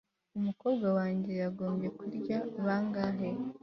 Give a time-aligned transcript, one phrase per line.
[0.37, 3.29] umukobwa wanjye yagombye kurya bangahe